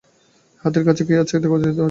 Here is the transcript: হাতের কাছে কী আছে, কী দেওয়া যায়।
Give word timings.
হাতের 0.63 0.83
কাছে 0.87 1.03
কী 1.07 1.13
আছে, 1.13 1.35
কী 1.35 1.41
দেওয়া 1.43 1.57
যায়। 1.63 1.73